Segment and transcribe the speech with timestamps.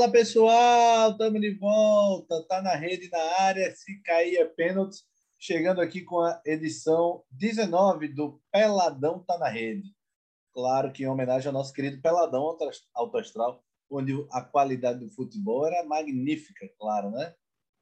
[0.00, 2.42] Fala pessoal, estamos de volta.
[2.48, 3.70] Tá na rede, na área.
[3.76, 4.96] Se cair é pênalti.
[5.38, 9.94] Chegando aqui com a edição 19 do Peladão Tá na Rede.
[10.54, 12.56] Claro que em homenagem ao nosso querido Peladão
[12.94, 17.34] Alto Astral, onde a qualidade do futebol era magnífica, claro, né?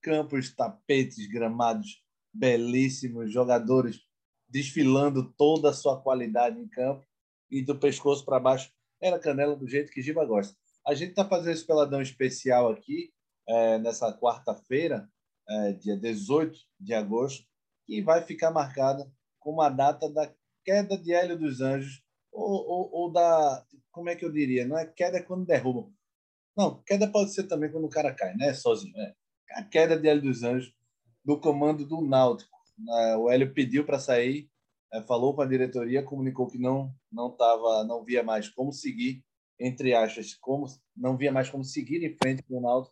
[0.03, 2.03] Campos, tapetes, gramados
[2.35, 4.01] belíssimos, jogadores
[4.49, 7.07] desfilando toda a sua qualidade em campo
[7.49, 10.59] e do pescoço para baixo era canela do jeito que Giba gosta.
[10.89, 13.13] A gente está fazendo esse peladão especial aqui
[13.47, 15.07] é, nessa quarta-feira,
[15.47, 17.47] é, dia 18 de agosto,
[17.85, 19.07] que vai ficar marcada
[19.39, 20.33] como a data da
[20.65, 22.03] queda de Hélio dos Anjos
[22.33, 24.67] ou, ou, ou, da como é que eu diria?
[24.67, 25.91] Não é queda quando derruba.
[26.57, 28.55] Não, queda pode ser também quando o cara cai, né?
[28.55, 28.97] Sozinho.
[28.97, 29.15] É.
[29.53, 30.73] A queda de Hélio dos Anjos
[31.23, 32.57] do comando do Náutico.
[32.89, 34.51] É, o Hélio pediu para sair
[34.95, 39.23] é, falou com a diretoria, comunicou que não não tava, não via mais como seguir
[39.59, 42.87] entre aspas, como não via mais como seguir em frente com o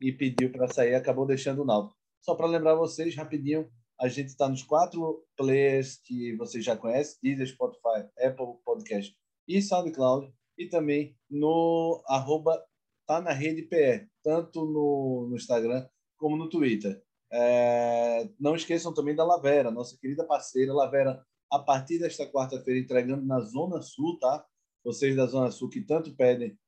[0.00, 1.98] e pediu para sair, acabou deixando o Náutico.
[2.20, 7.18] Só para lembrar vocês rapidinho, a gente está nos quatro players que vocês já conhecem,
[7.22, 9.14] Deezer, Spotify, Apple Podcast
[9.46, 12.62] e SoundCloud, e também no arroba
[13.06, 17.02] tá na rede PR, tanto no, no Instagram como no Twitter.
[17.32, 23.24] É, não esqueçam também da Lavera, nossa querida parceira Lavera a partir desta quarta-feira, entregando
[23.24, 24.44] na Zona Sul, tá?
[24.84, 26.58] Vocês da Zona Sul que tanto pedem,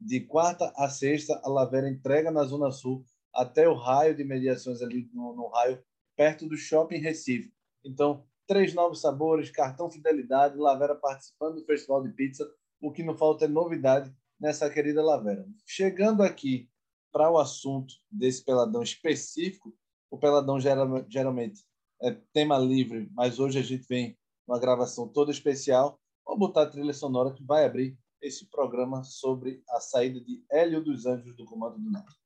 [0.00, 4.82] de quarta a sexta, a Lavera entrega na Zona Sul até o raio de mediações
[4.82, 5.82] ali no, no raio,
[6.16, 7.52] perto do Shopping Recife.
[7.84, 12.48] Então, três novos sabores, cartão fidelidade, Lavera participando do Festival de Pizza.
[12.80, 15.46] O que não falta é novidade nessa querida Lavera.
[15.64, 16.68] Chegando aqui
[17.12, 19.72] para o assunto desse peladão específico,
[20.10, 21.64] o peladão geralmente
[22.02, 26.01] é tema livre, mas hoje a gente vem uma gravação toda especial.
[26.24, 30.80] Vou botar a trilha sonora que vai abrir esse programa sobre a saída de Hélio
[30.82, 32.16] dos Anjos do Comando do Norte.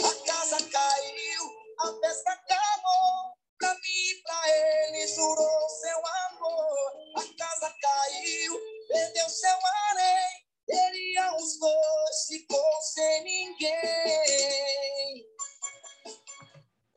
[0.00, 1.42] A casa caiu,
[1.80, 5.98] a pesca acabou, pra mim pra ele jurou seu
[6.28, 6.92] amor.
[7.16, 9.58] A casa caiu, perdeu seu
[9.90, 15.26] areia, teriam os dois, ficou sem ninguém.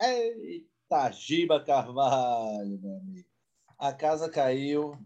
[0.00, 3.34] Eita, Giba Carvalho, meu amigo
[3.78, 4.96] a casa caiu,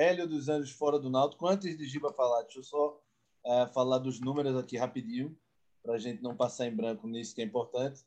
[0.00, 1.46] Hélio dos Anjos fora do Náutico.
[1.46, 2.98] Antes de Giba falar, deixa eu só
[3.44, 5.38] é, falar dos números aqui rapidinho,
[5.82, 8.00] para a gente não passar em branco nisso que é importante.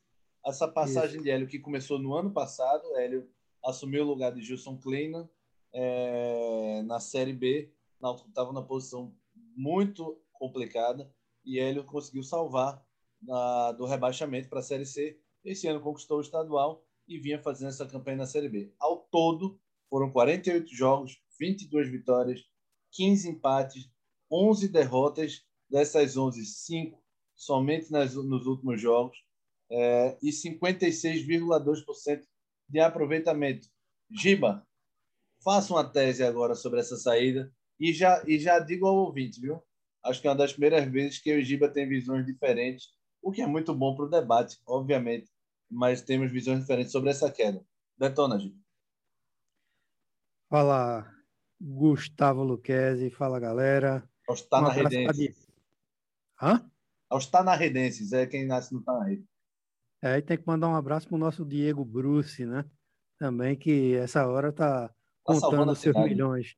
[0.44, 1.24] Essa passagem Isso.
[1.24, 3.30] de Hélio que começou no ano passado, Hélio
[3.64, 5.30] assumiu o lugar de Gilson Kleina
[5.72, 7.72] é, na Série B.
[8.00, 9.16] O Náutico estava na posição
[9.56, 11.14] muito complicada
[11.46, 12.84] e Hélio conseguiu salvar
[13.22, 15.20] na, do rebaixamento para a Série C.
[15.46, 18.74] Esse ano conquistou o estadual e vinha fazendo essa campanha na Série B.
[18.80, 22.42] Ao todo, foram 48 jogos, 22 vitórias,
[22.94, 23.90] 15 empates,
[24.32, 25.46] 11 derrotas.
[25.70, 27.04] Dessas 11, 5
[27.36, 29.18] somente nas, nos últimos jogos
[29.72, 32.22] é, e 56,2%
[32.70, 33.68] de aproveitamento.
[34.12, 34.68] Giba,
[35.44, 39.64] faça uma tese agora sobre essa saída e já, e já digo ao ouvinte, viu?
[40.04, 42.90] Acho que é uma das primeiras vezes que eu e Giba tem visões diferentes,
[43.20, 45.32] o que é muito bom para o debate, obviamente,
[45.72, 47.66] mas temos visões diferentes sobre essa queda.
[47.98, 48.60] Detona, Giba.
[50.50, 51.13] Fala
[51.66, 54.04] Gustavo Luquezzi, fala galera.
[54.28, 55.48] Aos Tanarredenses.
[56.42, 56.70] Hã?
[57.10, 59.24] Aos Tanarredenses, é quem nasce no Tanarrede.
[60.02, 62.66] É, e tem que mandar um abraço pro nosso Diego Bruce, né?
[63.18, 64.94] Também, que essa hora tá, tá
[65.24, 66.10] contando seus cidade.
[66.10, 66.58] milhões.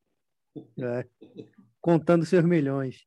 [0.79, 1.07] É,
[1.79, 3.05] contando seus milhões.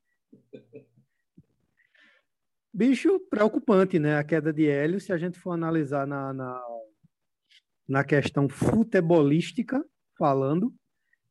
[2.73, 4.19] Bicho preocupante, né?
[4.19, 6.63] A queda de Hélio, se a gente for analisar na, na,
[7.89, 9.85] na questão futebolística,
[10.17, 10.73] falando,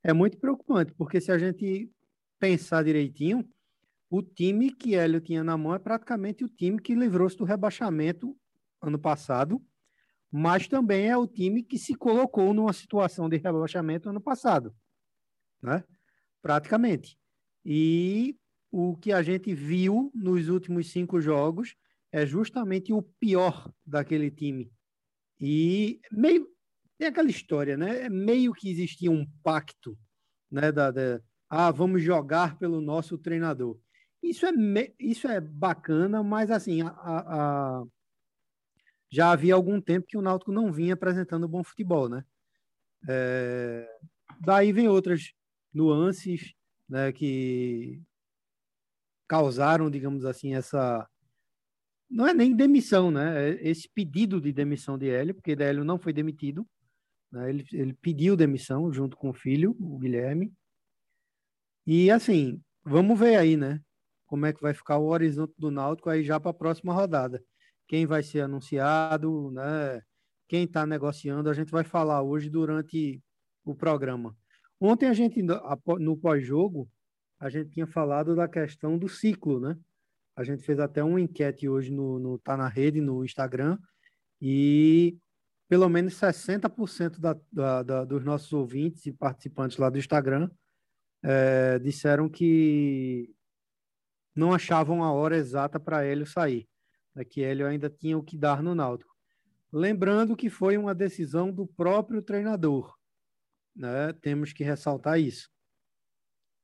[0.03, 1.91] é muito preocupante, porque se a gente
[2.39, 3.47] pensar direitinho,
[4.09, 8.37] o time que Hélio tinha na mão é praticamente o time que livrou-se do rebaixamento
[8.81, 9.61] ano passado,
[10.31, 14.73] mas também é o time que se colocou numa situação de rebaixamento ano passado,
[15.61, 15.83] né?
[16.41, 17.17] Praticamente.
[17.65, 18.37] E
[18.71, 21.75] o que a gente viu nos últimos cinco jogos
[22.11, 24.71] é justamente o pior daquele time.
[25.39, 26.47] E meio,
[26.97, 28.05] tem aquela história, né?
[28.05, 29.97] É meio que existia um pacto,
[30.51, 30.71] né?
[30.71, 33.79] Da, da, ah, vamos jogar pelo nosso treinador.
[34.21, 37.83] Isso é, me, isso é bacana, mas assim, a, a,
[39.09, 42.25] já havia algum tempo que o Náutico não vinha apresentando bom futebol, né?
[43.07, 43.87] É,
[44.41, 45.33] daí vem outras
[45.73, 46.53] nuances,
[46.89, 47.11] né?
[47.11, 48.01] Que
[49.27, 51.07] causaram, digamos assim, essa
[52.09, 53.49] não é nem demissão, né?
[53.49, 56.67] É esse pedido de demissão de Hélio, porque Hélio não foi demitido,
[57.31, 57.49] né?
[57.49, 60.53] Ele, ele pediu demissão junto com o filho, o Guilherme.
[61.85, 63.81] E assim, vamos ver aí, né?
[64.27, 67.41] como é que vai ficar o horizonte do Náutico aí já para a próxima rodada.
[67.87, 70.01] Quem vai ser anunciado, né?
[70.47, 73.21] Quem está negociando, a gente vai falar hoje durante
[73.65, 74.35] o programa.
[74.79, 76.87] Ontem a gente, no pós-jogo,
[77.39, 79.77] a gente tinha falado da questão do ciclo, né?
[80.35, 83.77] A gente fez até uma enquete hoje no, no Tá na Rede, no Instagram,
[84.41, 85.17] e
[85.67, 90.49] pelo menos 60% da, da, da, dos nossos ouvintes e participantes lá do Instagram
[91.23, 93.33] é, disseram que
[94.35, 96.69] não achavam a hora exata para Hélio sair,
[97.13, 99.15] né, que Hélio ainda tinha o que dar no Náutico.
[99.71, 102.95] Lembrando que foi uma decisão do próprio treinador,
[103.75, 104.13] né?
[104.13, 105.49] temos que ressaltar isso.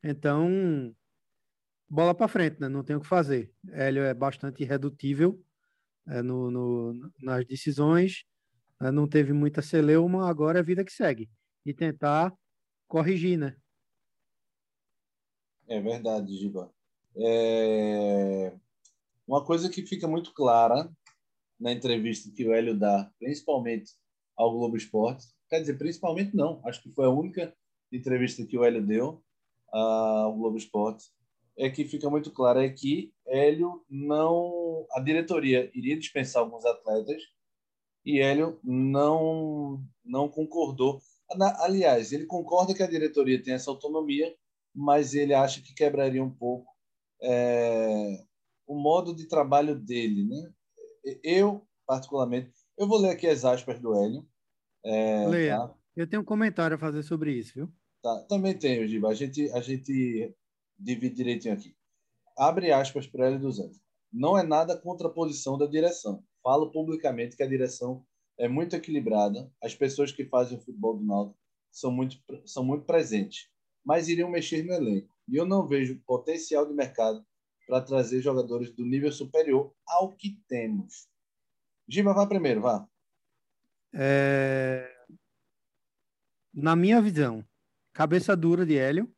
[0.01, 0.95] Então,
[1.89, 2.69] bola para frente, né?
[2.69, 3.51] não tem o que fazer.
[3.69, 5.43] Hélio é bastante irredutível
[6.07, 8.23] é, no, no, nas decisões?
[8.91, 11.29] Não teve muita celeuma, agora é a vida que segue.
[11.65, 12.33] E tentar
[12.87, 13.55] corrigir, né?
[15.67, 16.71] É verdade, Giba.
[17.15, 18.53] É...
[19.27, 20.91] Uma coisa que fica muito clara
[21.59, 23.93] na entrevista que o Hélio dá, principalmente
[24.35, 27.55] ao Globo Esporte, quer dizer, principalmente não, acho que foi a única
[27.91, 29.23] entrevista que o Hélio deu
[29.71, 31.05] ao Globo Esporte,
[31.57, 37.21] é que fica muito claro é que Hélio não, a diretoria iria dispensar alguns atletas
[38.05, 41.01] e Hélio não não concordou.
[41.59, 44.35] Aliás, ele concorda que a diretoria tem essa autonomia,
[44.75, 46.69] mas ele acha que quebraria um pouco
[47.21, 48.23] é,
[48.67, 50.53] o modo de trabalho dele, né?
[51.23, 54.25] Eu particularmente, eu vou ler aqui as aspas do Hélio.
[54.85, 55.57] É, Leia.
[55.57, 55.75] Tá?
[55.95, 57.69] Eu tenho um comentário a fazer sobre isso, viu?
[58.01, 59.09] Tá, também tenho, Giba.
[59.09, 60.35] A gente a gente
[60.77, 61.75] divide direitinho aqui.
[62.37, 63.81] Abre aspas para Hélio dos Anjos.
[64.11, 66.23] Não é nada contra a posição da direção.
[66.43, 68.05] Falo publicamente que a direção
[68.37, 69.49] é muito equilibrada.
[69.63, 71.39] As pessoas que fazem o futebol do Náutico
[71.71, 73.49] são muito são muito presentes,
[73.83, 75.15] mas iriam mexer no elenco.
[75.27, 77.25] E eu não vejo potencial de mercado
[77.65, 81.07] para trazer jogadores do nível superior ao que temos.
[81.87, 82.87] Giba, vá primeiro, vá.
[83.93, 84.91] É...
[86.53, 87.43] Na minha visão,
[87.93, 89.11] cabeça dura de Hélio,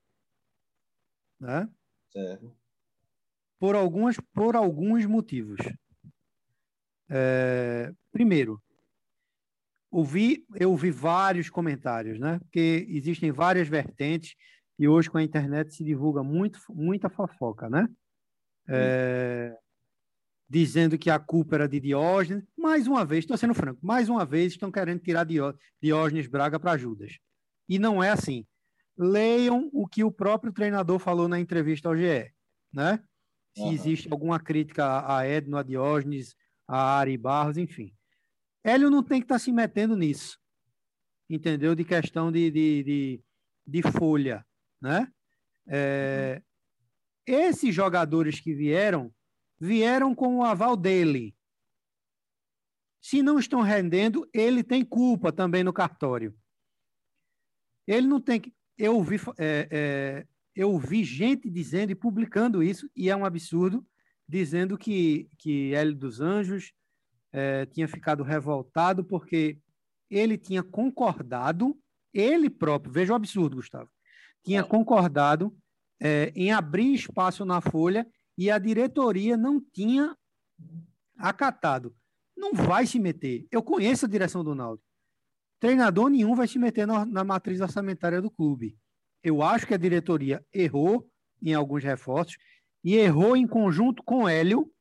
[1.40, 1.70] né?
[2.12, 2.56] Certo.
[3.60, 5.58] Por algumas, por alguns motivos.
[7.10, 7.92] É...
[8.12, 8.62] Primeiro,
[9.92, 12.40] ouvi, eu ouvi vários comentários, né?
[12.40, 14.36] Porque existem várias vertentes
[14.78, 17.88] e hoje com a internet se divulga muito, muita fofoca, né?
[18.68, 19.56] É,
[20.50, 22.44] dizendo que a culpa era de Diógenes.
[22.58, 25.26] Mais uma vez, estou sendo franco, mais uma vez estão querendo tirar
[25.82, 27.18] Diógenes Braga para Judas.
[27.70, 28.46] E não é assim.
[28.98, 32.32] Leiam o que o próprio treinador falou na entrevista ao GE,
[32.72, 33.02] né?
[33.56, 33.72] Se uhum.
[33.72, 36.36] existe alguma crítica a Edno, a Diógenes,
[36.68, 37.94] Ari Barros, enfim.
[38.64, 40.40] Hélio não tem que estar tá se metendo nisso,
[41.30, 41.76] entendeu?
[41.76, 43.24] De questão de, de, de,
[43.68, 44.46] de folha,
[44.82, 45.12] né?
[45.68, 46.42] É,
[47.26, 49.14] esses jogadores que vieram,
[49.60, 51.36] vieram com o aval dele.
[53.02, 56.36] Se não estão rendendo, ele tem culpa também no cartório.
[57.88, 58.54] Ele não tem que.
[58.78, 63.86] Eu ouvi, é, é, eu ouvi gente dizendo e publicando isso, e é um absurdo,
[64.28, 66.74] dizendo que, que Hélio dos Anjos
[67.32, 69.60] é, tinha ficado revoltado porque
[70.10, 71.78] ele tinha concordado,
[72.14, 73.90] ele próprio, veja o absurdo, Gustavo,
[74.44, 75.56] tinha concordado
[76.00, 78.08] é, em abrir espaço na Folha
[78.38, 80.16] e a diretoria não tinha
[81.18, 81.96] acatado.
[82.36, 83.48] Não vai se meter.
[83.50, 84.88] Eu conheço a direção do Náutico.
[85.60, 88.78] Treinador nenhum vai se meter na, na matriz orçamentária do clube.
[89.24, 91.10] Eu acho que a diretoria errou
[91.42, 92.38] em alguns reforços
[92.86, 94.72] e errou em conjunto com Hélio.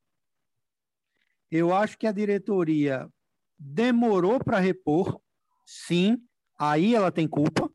[1.50, 3.08] Eu acho que a diretoria
[3.58, 5.18] demorou para repor,
[5.64, 6.18] sim,
[6.58, 7.72] aí ela tem culpa.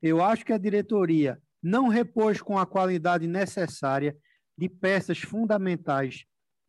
[0.00, 4.16] Eu acho que a diretoria não repôs com a qualidade necessária
[4.56, 6.24] de peças fundamentais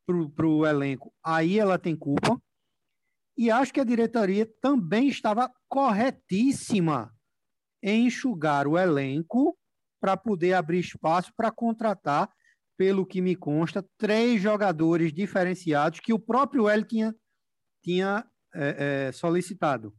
[0.07, 2.41] para o elenco, aí ela tem culpa.
[3.37, 7.13] E acho que a diretoria também estava corretíssima
[7.83, 9.55] em enxugar o elenco
[10.01, 12.33] para poder abrir espaço para contratar,
[12.77, 17.15] pelo que me consta, três jogadores diferenciados que o próprio Hélio tinha,
[17.81, 19.95] tinha é, é, solicitado.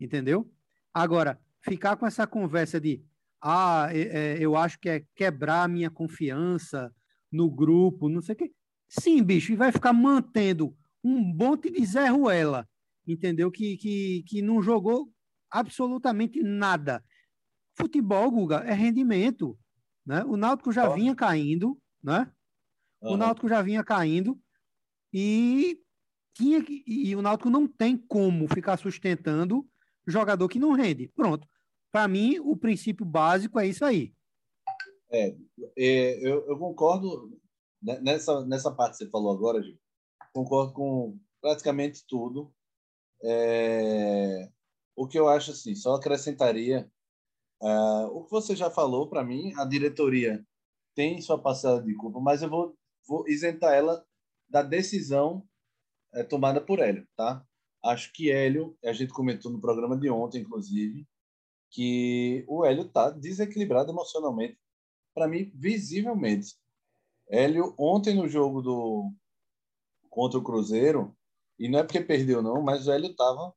[0.00, 0.50] Entendeu?
[0.92, 3.04] Agora, ficar com essa conversa de
[3.42, 6.94] ah, é, é, eu acho que é quebrar a minha confiança
[7.30, 8.52] no grupo, não sei o quê.
[8.88, 12.66] Sim, bicho, e vai ficar mantendo um monte de Zé Ruela,
[13.06, 13.50] entendeu?
[13.50, 15.12] Que, que, que não jogou
[15.50, 17.04] absolutamente nada.
[17.76, 19.58] Futebol, Guga, é rendimento.
[20.06, 20.24] Né?
[20.24, 22.30] O Náutico já vinha caindo, né?
[23.02, 23.14] Uhum.
[23.14, 24.38] O Náutico já vinha caindo
[25.12, 25.80] e
[26.34, 29.66] tinha que, e o Náutico não tem como ficar sustentando
[30.06, 31.08] jogador que não rende.
[31.08, 31.48] Pronto.
[31.90, 34.12] Para mim, o princípio básico é isso aí.
[35.10, 35.34] É,
[35.78, 37.40] é eu, eu, concordo
[37.80, 39.78] nessa, nessa parte que você falou agora, Gil,
[40.32, 42.52] concordo com praticamente tudo.
[43.22, 44.50] É,
[44.96, 46.90] o que eu acho assim, só acrescentaria
[47.62, 50.44] uh, o que você já falou para mim, a diretoria
[50.94, 54.04] tem sua parcela de culpa, mas eu vou, vou isentar ela
[54.48, 55.46] da decisão
[56.12, 57.44] é, tomada por Hélio, tá?
[57.82, 61.06] Acho que Hélio, a gente comentou no programa de ontem, inclusive,
[61.70, 64.58] que o Hélio tá desequilibrado emocionalmente,
[65.12, 66.54] para mim, visivelmente.
[67.28, 69.12] Hélio, ontem no jogo do
[70.08, 71.16] contra o Cruzeiro,
[71.58, 73.52] e não é porque perdeu, não, mas o Hélio estava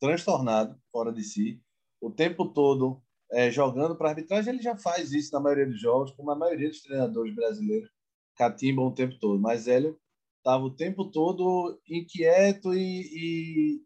[0.00, 1.62] transtornado, fora de si,
[2.00, 3.03] o tempo todo
[3.34, 4.54] é, jogando para arbitragem.
[4.54, 7.90] Ele já faz isso na maioria dos jogos, como a maioria dos treinadores brasileiros
[8.36, 9.40] catimbam o tempo todo.
[9.40, 9.98] Mas Hélio
[10.38, 13.80] estava o tempo todo inquieto e,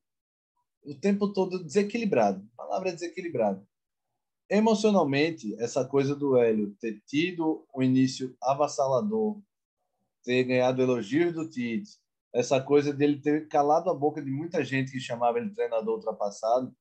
[0.85, 2.47] e, o tempo todo desequilibrado.
[2.59, 3.67] A palavra é desequilibrado.
[4.51, 9.41] Emocionalmente, essa coisa do Hélio ter tido um início avassalador,
[10.23, 11.99] ter ganhado elogios do Tite,
[12.35, 16.75] essa coisa dele ter calado a boca de muita gente que chamava ele treinador ultrapassado,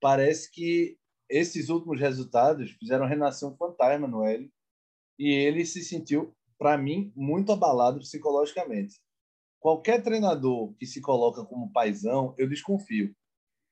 [0.00, 0.98] parece que
[1.34, 4.48] esses últimos resultados fizeram renascer um fantasma no Hélio
[5.18, 9.00] e ele se sentiu, para mim, muito abalado psicologicamente.
[9.58, 13.12] Qualquer treinador que se coloca como paisão, eu desconfio.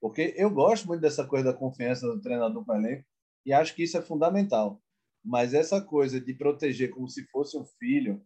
[0.01, 3.05] Porque eu gosto muito dessa coisa da confiança do treinador o elenco
[3.45, 4.81] e acho que isso é fundamental.
[5.23, 8.21] Mas essa coisa de proteger como se fosse um filho,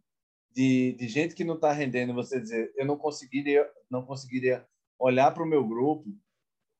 [0.50, 4.66] de, de gente que não está rendendo, você dizer, eu não conseguiria, não conseguiria
[4.98, 6.12] olhar para o meu grupo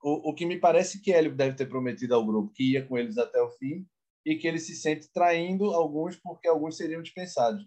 [0.01, 2.97] o, o que me parece que ele deve ter prometido ao grupo que ia com
[2.97, 3.85] eles até o fim
[4.25, 7.65] e que ele se sente traindo alguns porque alguns seriam dispensados.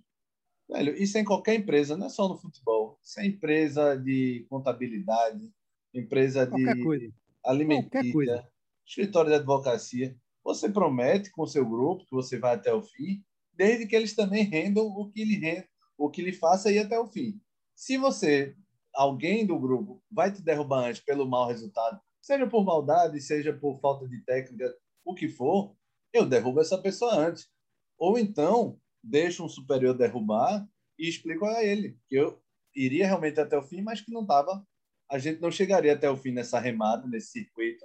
[0.69, 2.99] Velho, isso é em qualquer empresa, não é só no futebol.
[3.03, 5.51] Isso é empresa de contabilidade,
[5.93, 7.13] empresa de coisa.
[7.45, 8.49] alimentícia,
[8.87, 10.17] escritório de advocacia.
[10.45, 13.23] Você promete com o seu grupo que você vai até o fim,
[13.53, 16.99] desde que eles também rendam o que lhe renda, o que lhe faça ir até
[16.99, 17.41] o fim.
[17.75, 18.57] Se você,
[18.95, 23.81] alguém do grupo, vai te derrubar antes pelo mau resultado, seja por maldade, seja por
[23.81, 24.73] falta de técnica,
[25.05, 25.77] o que for,
[26.13, 27.51] eu derrubo essa pessoa antes.
[27.99, 30.67] Ou então, deixo um superior derrubar
[30.99, 32.41] e explico a ele que eu
[32.75, 34.65] iria realmente até o fim, mas que não estava.
[35.11, 37.85] A gente não chegaria até o fim nessa remada, nesse circuito,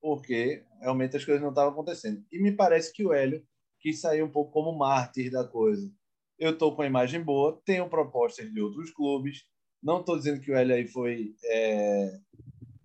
[0.00, 2.24] porque realmente as coisas não estavam acontecendo.
[2.30, 3.44] E me parece que o Hélio
[3.80, 5.90] quis sair um pouco como mártir da coisa.
[6.38, 9.44] Eu estou com a imagem boa, tenho propostas de outros clubes.
[9.82, 12.20] Não estou dizendo que o Hélio aí foi é,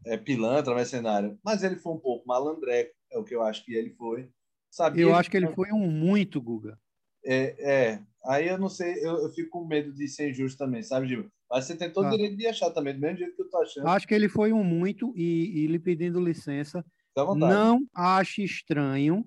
[0.06, 3.74] é, pilantra, mercenário, mas ele foi um pouco malandreco, é o que eu acho que
[3.74, 4.30] ele foi.
[4.72, 6.78] Sabia eu acho que ele foi um muito, Guga.
[7.26, 8.04] É, é.
[8.26, 11.28] aí eu não sei, eu, eu, fico com medo de ser injusto também, sabe, Gil?
[11.50, 12.12] Mas você tem todo o ah.
[12.12, 13.88] direito de achar também, do mesmo jeito que eu tô achando.
[13.88, 16.86] Acho que ele foi um muito e, e lhe pedindo licença.
[17.38, 19.26] Não ache estranho,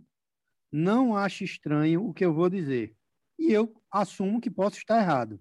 [0.70, 2.94] não ache estranho o que eu vou dizer.
[3.38, 5.40] E eu assumo que posso estar errado.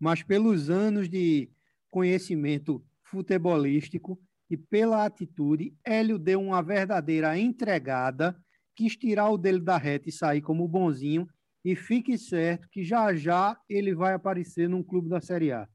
[0.00, 1.50] Mas pelos anos de
[1.90, 4.20] conhecimento futebolístico,
[4.50, 8.36] e pela atitude, Hélio deu uma verdadeira entregada,
[8.74, 11.26] quis tirar o dele da reta e sair como bonzinho,
[11.64, 15.68] e fique certo que já já ele vai aparecer num clube da Série A.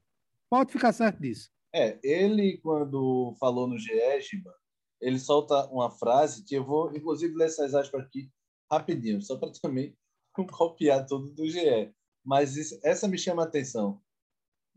[0.49, 1.51] Pode ficar certo disso.
[1.73, 4.53] É, ele, quando falou no GE, Giba,
[5.01, 8.31] ele solta uma frase que eu vou, inclusive, ler essas aspas aqui
[8.71, 9.95] rapidinho, só para também
[10.33, 11.93] copiar tudo do GE.
[12.23, 14.01] Mas isso, essa me chama a atenção,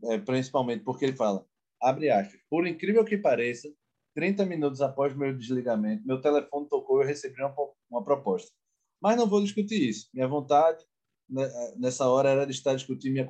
[0.03, 1.45] é, principalmente porque ele fala,
[1.81, 3.69] abre aspas, por incrível que pareça,
[4.17, 7.53] 30 minutos após meu desligamento, meu telefone tocou e eu recebi uma,
[7.87, 8.51] uma proposta.
[8.99, 10.09] Mas não vou discutir isso.
[10.11, 10.83] Minha vontade
[11.29, 11.47] né,
[11.77, 13.29] nessa hora era de estar discutindo minha,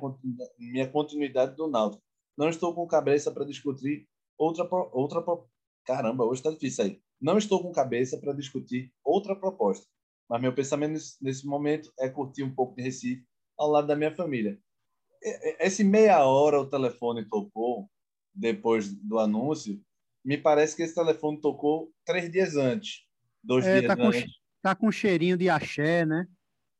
[0.58, 2.02] minha continuidade do Náutico.
[2.38, 5.22] Não estou com cabeça para discutir outra outra
[5.84, 7.02] caramba, hoje está difícil aí.
[7.20, 9.86] Não estou com cabeça para discutir outra proposta.
[10.26, 13.26] Mas meu pensamento nesse, momento é curtir um pouco de Recife
[13.58, 14.58] ao lado da minha família.
[15.60, 17.90] Esse meia hora o telefone tocou
[18.34, 19.78] depois do anúncio
[20.28, 23.06] me parece que esse telefone tocou três dias antes.
[23.42, 24.24] Dois é, dias tá antes.
[24.24, 24.28] Com,
[24.60, 26.26] tá com cheirinho de axé, né?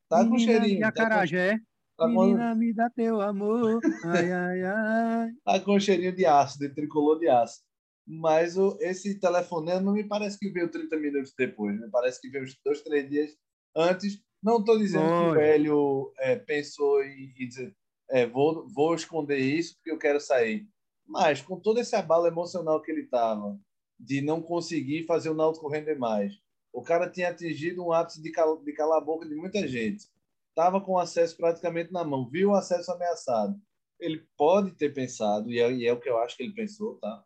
[0.07, 0.77] Tá Menina com cheirinho.
[0.77, 1.59] De acarajé.
[1.97, 2.27] Tá com...
[2.27, 3.81] Menina, me dá teu amor.
[4.05, 5.31] Ai, ai, ai.
[5.43, 7.63] Tá com cheirinho de aço, de tricolor de aço.
[8.07, 11.75] Mas o, esse telefonema não me parece que veio 30 minutos depois.
[11.81, 13.35] Me parece que veio dois, três dias
[13.75, 14.21] antes.
[14.43, 15.33] Não estou dizendo Oi.
[15.33, 17.75] que o Hélio é, pensou em, em dizer
[18.11, 20.67] é, vou, vou esconder isso porque eu quero sair.
[21.09, 23.59] Mas com todo esse abalo emocional que ele estava,
[23.99, 26.39] de não conseguir fazer o Náutico render mais,
[26.71, 30.07] o cara tinha atingido um ápice de, cal de calar a boca de muita gente.
[30.51, 33.59] Estava com o acesso praticamente na mão, viu o acesso ameaçado.
[33.99, 36.97] Ele pode ter pensado, e é, e é o que eu acho que ele pensou,
[36.97, 37.25] tá?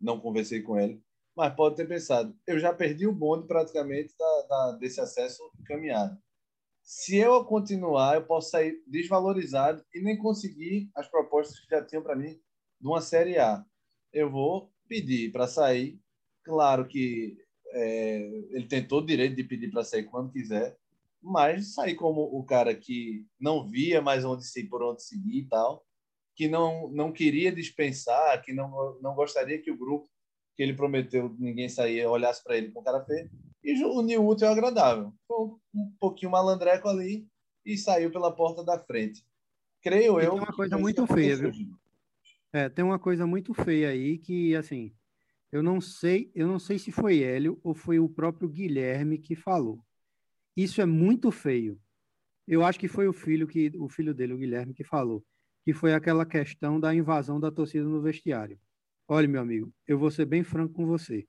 [0.00, 1.02] Não conversei com ele,
[1.36, 2.34] mas pode ter pensado.
[2.46, 6.16] Eu já perdi o bonde praticamente da, da, desse acesso caminhado.
[6.82, 12.02] se eu continuar, eu posso sair desvalorizado e nem conseguir as propostas que já tinham
[12.02, 12.38] para mim
[12.84, 13.64] de uma Série A.
[14.12, 15.98] Eu vou pedir para sair.
[16.44, 17.34] Claro que
[17.72, 18.18] é,
[18.50, 20.76] ele tem todo o direito de pedir para sair quando quiser,
[21.22, 25.48] mas sair como o cara que não via mais onde se por onde seguir e
[25.48, 25.82] tal,
[26.36, 30.06] que não não queria dispensar, que não não gostaria que o grupo
[30.54, 33.30] que ele prometeu ninguém sair olhasse para ele com cara feio.
[33.62, 35.10] E o New útil é agradável.
[35.26, 35.38] Foi
[35.74, 37.26] um pouquinho malandreco ali
[37.64, 39.24] e saiu pela porta da frente.
[39.80, 40.32] Creio e eu.
[40.32, 41.50] Tem uma coisa muito feia, viu?
[42.54, 44.94] É, tem uma coisa muito feia aí que, assim,
[45.50, 49.34] eu não sei, eu não sei se foi Hélio ou foi o próprio Guilherme que
[49.34, 49.84] falou.
[50.56, 51.80] Isso é muito feio.
[52.46, 55.26] Eu acho que foi o filho que o filho dele, o Guilherme, que falou,
[55.64, 58.56] que foi aquela questão da invasão da torcida no vestiário.
[59.08, 61.26] Olha, meu amigo, eu vou ser bem franco com você.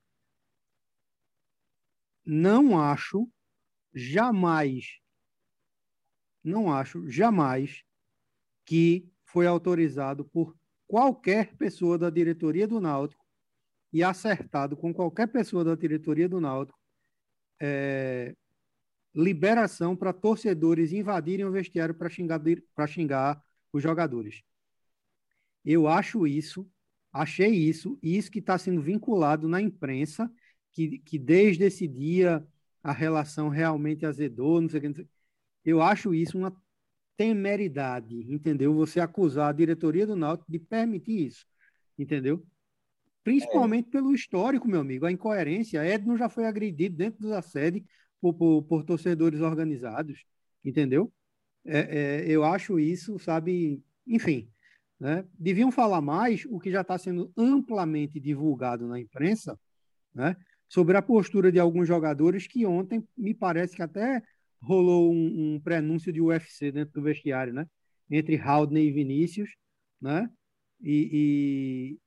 [2.23, 3.27] Não acho
[3.91, 4.99] jamais
[6.43, 7.83] não acho jamais
[8.63, 10.55] que foi autorizado por
[10.87, 13.25] qualquer pessoa da diretoria do Náutico
[13.91, 16.79] e acertado com qualquer pessoa da diretoria do Náutico
[17.59, 18.35] é,
[19.13, 22.41] liberação para torcedores invadirem o vestiário para xingar,
[22.87, 24.43] xingar os jogadores.
[25.63, 26.69] Eu acho isso,
[27.11, 30.31] achei isso, e isso que está sendo vinculado na imprensa,
[30.71, 32.45] que, que desde esse dia
[32.83, 35.07] a relação realmente azedou, não sei o que.
[35.63, 36.55] Eu acho isso uma
[37.17, 38.73] temeridade, entendeu?
[38.73, 41.45] Você acusar a diretoria do Náutico de permitir isso,
[41.97, 42.45] entendeu?
[43.23, 43.91] Principalmente é.
[43.91, 45.85] pelo histórico, meu amigo, a incoerência.
[45.85, 47.83] Edno já foi agredido dentro da sede
[48.21, 50.23] por, por, por torcedores organizados,
[50.63, 51.11] entendeu?
[51.65, 54.47] É, é, eu acho isso, sabe, enfim,
[54.99, 55.25] né?
[55.33, 59.59] deviam falar mais o que já está sendo amplamente divulgado na imprensa,
[60.13, 60.35] né?
[60.67, 64.21] sobre a postura de alguns jogadores que ontem me parece que até
[64.61, 67.67] rolou um, um prenúncio de UFC dentro do vestiário, né?
[68.09, 69.55] entre Haldney e Vinícius,
[70.01, 70.29] né?
[70.81, 71.97] E,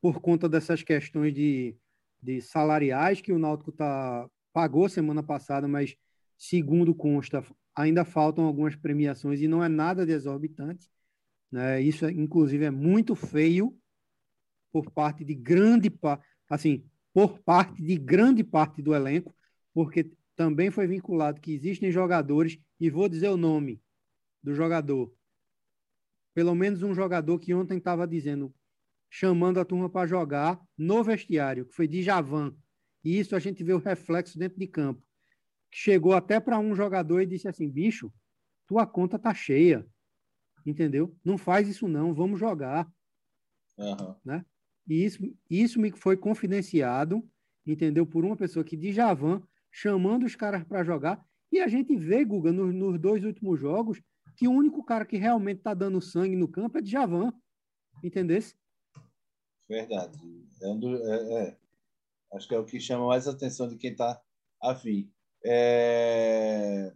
[0.00, 1.76] por conta dessas questões de,
[2.20, 5.94] de salariais que o Náutico tá, pagou semana passada, mas
[6.36, 10.90] segundo consta, ainda faltam algumas premiações e não é nada de exorbitante.
[11.50, 11.80] Né?
[11.80, 13.76] Isso, inclusive, é muito feio
[14.72, 15.92] por parte de grande
[16.48, 19.34] assim, por parte de grande parte do elenco,
[19.74, 23.80] porque também foi vinculado que existem jogadores, e vou dizer o nome
[24.42, 25.12] do jogador.
[26.34, 28.54] Pelo menos um jogador que ontem estava dizendo
[29.14, 32.56] chamando a turma para jogar no vestiário, que foi de Javan.
[33.04, 35.02] E isso a gente vê o reflexo dentro de campo.
[35.70, 38.10] Chegou até para um jogador e disse assim: bicho,
[38.66, 39.86] tua conta tá cheia.
[40.64, 41.14] Entendeu?
[41.22, 42.90] Não faz isso não, vamos jogar.
[43.76, 44.16] Uhum.
[44.24, 44.46] Né?
[44.88, 47.22] E isso, isso me foi confidenciado,
[47.66, 48.06] entendeu?
[48.06, 49.42] Por uma pessoa que de Javan,
[49.72, 51.24] chamando os caras para jogar.
[51.50, 54.00] E a gente vê, Guga, nos, nos dois últimos jogos,
[54.36, 57.32] que o único cara que realmente está dando sangue no campo é de Javan.
[58.04, 58.54] Entendesse?
[59.68, 60.18] Verdade.
[60.60, 61.58] É é, é.
[62.34, 64.20] Acho que é o que chama mais a atenção de quem está
[64.62, 65.10] afim.
[65.44, 66.92] É...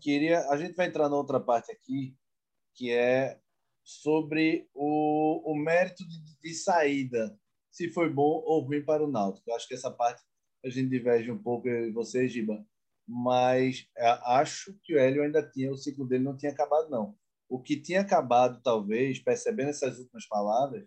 [0.00, 2.16] Queria, a gente vai entrar na outra parte aqui,
[2.74, 3.40] que é
[3.82, 7.38] sobre o, o mérito de, de saída,
[7.70, 9.52] se foi bom ou ruim para o Náutico.
[9.52, 10.22] acho que essa parte
[10.64, 12.64] a gente diverge um pouco, eu e você, Giba,
[13.08, 17.16] mas é, acho que o Hélio ainda tinha, o ciclo dele não tinha acabado, não.
[17.48, 20.84] O que tinha acabado, talvez, percebendo essas últimas palavras,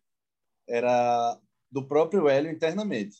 [0.68, 1.40] era
[1.72, 3.18] do próprio Hélio internamente.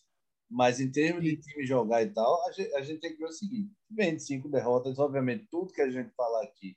[0.50, 3.26] Mas em termos de time jogar e tal, a gente, a gente tem que ver
[3.26, 6.76] o seguinte: vem de cinco derrotas, obviamente, tudo que a gente falar aqui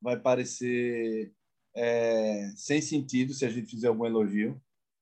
[0.00, 1.34] vai parecer
[1.76, 4.60] é, sem sentido se a gente fizer algum elogio,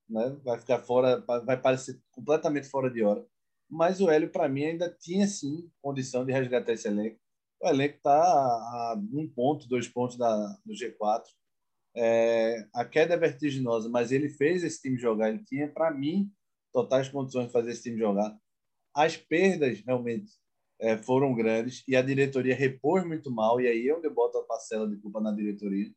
[0.08, 0.36] né?
[0.44, 3.24] Vai ficar fora, vai parecer completamente fora de hora.
[3.68, 7.18] Mas o Hélio, para mim, ainda tinha sim condição de resgatar esse elenco.
[7.62, 11.24] O elenco está a um ponto, dois pontos da, do G4.
[11.96, 15.30] É, a queda é vertiginosa, mas ele fez esse time jogar.
[15.30, 16.30] Ele tinha, para mim,
[16.72, 18.36] totais condições de fazer esse time jogar.
[18.94, 20.32] As perdas realmente
[20.80, 23.60] é, foram grandes e a diretoria repôs muito mal.
[23.60, 25.92] E aí é onde eu boto a parcela de culpa na diretoria.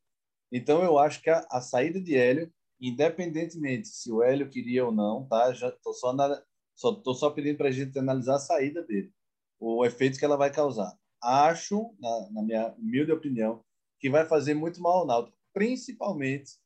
[0.52, 4.92] Então eu acho que a, a saída de Hélio, independentemente se o Hélio queria ou
[4.92, 5.54] não, tá?
[5.84, 6.42] Tô só na,
[6.76, 9.12] só tô só pedindo para a gente analisar a saída dele,
[9.60, 10.98] o efeito que ela vai causar.
[11.22, 13.64] Acho, na, na minha humilde opinião,
[14.00, 16.60] que vai fazer muito mal ao Náutico principalmente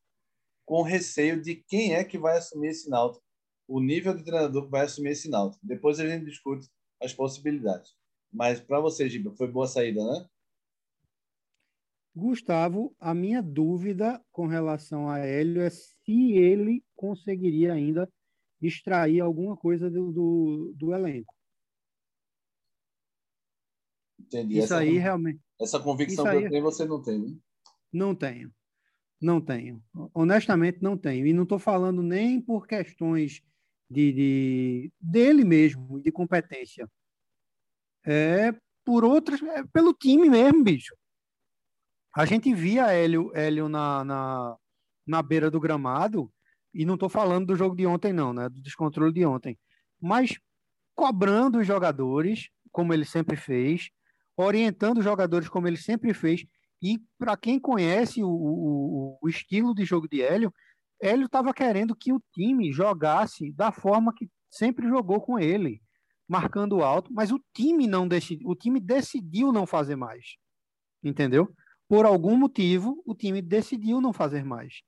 [0.65, 3.23] com receio de quem é que vai assumir esse Náutico,
[3.67, 5.65] o nível de treinador que vai assumir esse Náutico.
[5.65, 6.67] Depois a gente discute
[7.01, 7.95] as possibilidades.
[8.31, 10.27] Mas para você, Giba, foi boa saída, né?
[12.15, 18.09] Gustavo, a minha dúvida com relação a Hélio é se ele conseguiria ainda
[18.65, 21.33] extrair alguma coisa do, do, do elenco.
[24.19, 24.55] Entendi.
[24.55, 27.37] Isso Essa aí realmente Essa convicção aí, que eu tenho, você não tem, né?
[27.91, 28.53] Não tenho.
[29.21, 29.83] Não tenho.
[30.13, 31.25] Honestamente, não tenho.
[31.25, 33.41] E não estou falando nem por questões
[33.89, 36.89] de, de, dele mesmo, de competência.
[38.05, 40.95] É por outras, é pelo time mesmo, bicho.
[42.15, 44.57] A gente via Hélio, Hélio na, na,
[45.05, 46.31] na beira do gramado,
[46.75, 48.49] e não estou falando do jogo de ontem, não, né?
[48.49, 49.57] Do descontrole de ontem.
[49.99, 50.37] Mas
[50.93, 53.89] cobrando os jogadores, como ele sempre fez,
[54.35, 56.45] orientando os jogadores como ele sempre fez.
[56.81, 60.53] E para quem conhece o, o, o, estilo de jogo de Hélio,
[61.01, 65.81] Hélio estava querendo que o time jogasse da forma que sempre jogou com ele,
[66.27, 70.35] marcando alto, mas o time não decidiu, o time decidiu não fazer mais.
[71.01, 71.49] Entendeu?
[71.87, 74.81] Por algum motivo, o time decidiu não fazer mais.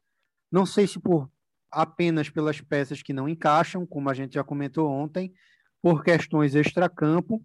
[0.52, 1.30] Não sei se por
[1.72, 5.34] apenas pelas peças que não encaixam, como a gente já comentou ontem,
[5.82, 7.44] por questões extracampo,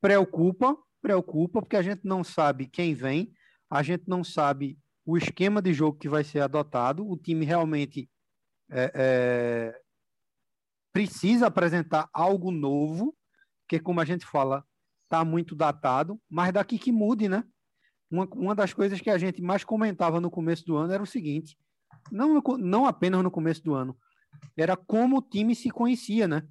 [0.00, 3.32] preocupa, preocupa, porque a gente não sabe quem vem,
[3.70, 8.08] a gente não sabe o esquema de jogo que vai ser adotado, o time realmente
[8.70, 9.80] é, é,
[10.92, 13.14] precisa apresentar algo novo,
[13.68, 14.64] que como a gente fala,
[15.04, 17.44] está muito datado, mas daqui que mude, né?
[18.10, 21.06] Uma, uma das coisas que a gente mais comentava no começo do ano era o
[21.06, 21.56] seguinte,
[22.10, 23.96] não, não apenas no começo do ano,
[24.56, 26.46] era como o time se conhecia, né?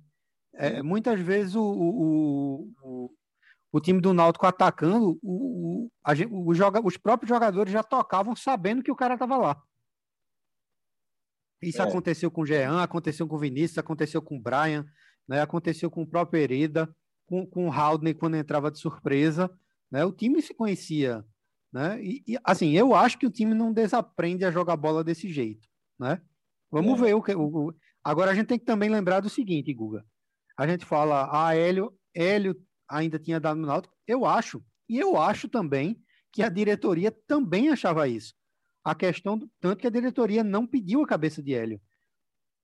[0.53, 3.11] É, muitas vezes o, o, o,
[3.71, 8.35] o time do Náutico atacando, o, o, a, o joga, os próprios jogadores já tocavam
[8.35, 9.61] sabendo que o cara estava lá.
[11.61, 11.85] Isso é.
[11.85, 14.85] aconteceu com o Jean, aconteceu com o Vinícius, aconteceu com o Brian,
[15.27, 15.41] né?
[15.41, 16.93] aconteceu com o próprio Hereda,
[17.25, 19.49] com, com o Haldney quando entrava de surpresa.
[19.89, 20.03] Né?
[20.05, 21.25] O time se conhecia.
[21.73, 21.99] Né?
[22.03, 25.67] E, e, assim, eu acho que o time não desaprende a jogar bola desse jeito.
[25.99, 26.21] Né?
[26.69, 27.05] Vamos é.
[27.05, 27.33] ver o que.
[27.33, 30.05] O, agora a gente tem que também lembrar do seguinte, Guga.
[30.55, 32.55] A gente fala, ah, Hélio, Hélio
[32.87, 33.95] ainda tinha dado no Náutico?
[34.07, 34.63] Eu acho.
[34.87, 35.99] E eu acho também
[36.31, 38.35] que a diretoria também achava isso.
[38.83, 41.81] A questão, tanto que a diretoria não pediu a cabeça de Hélio.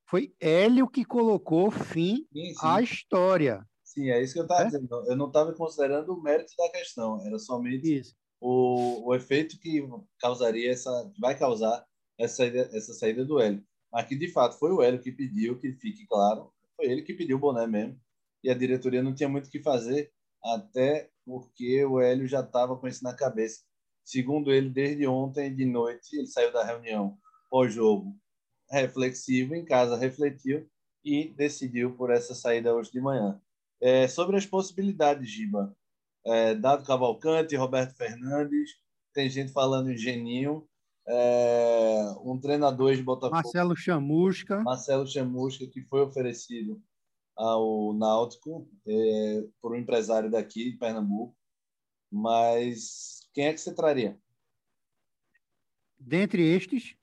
[0.08, 2.56] Foi Hélio que colocou fim sim, sim.
[2.62, 3.66] à história.
[3.84, 4.66] Sim, é isso que eu estava é?
[4.66, 4.88] dizendo.
[5.08, 8.19] Eu não estava considerando o mérito da questão, era somente isso.
[8.42, 9.88] O, o efeito que
[10.20, 11.86] causaria essa, vai causar
[12.18, 13.64] essa saída, essa saída do Hélio.
[13.92, 17.14] Mas que de fato foi o Hélio que pediu, que fique claro, foi ele que
[17.14, 18.00] pediu o boné mesmo.
[18.44, 20.12] E a diretoria não tinha muito o que fazer
[20.44, 23.62] até porque o Hélio já estava com isso na cabeça.
[24.04, 27.18] Segundo ele, desde ontem de noite, ele saiu da reunião
[27.50, 28.16] pós-jogo
[28.72, 30.68] reflexivo, em casa refletiu
[31.04, 33.42] e decidiu por essa saída hoje de manhã.
[33.82, 35.76] É, sobre as possibilidades, Giba,
[36.30, 38.72] é, Dado Cavalcante, Roberto Fernandes,
[39.14, 40.68] tem gente falando em Geninho,
[41.08, 43.36] é, um treinador de Botafogo.
[43.36, 44.62] Marcelo Chamusca.
[44.62, 46.82] Marcelo Chamusca, que foi oferecido
[47.36, 51.36] ao Náutico é, por um empresário daqui de Pernambuco.
[52.12, 54.20] Mas quem é que você traria?
[55.98, 56.96] Dentre estes?